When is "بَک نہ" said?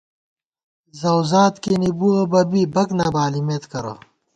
2.73-3.07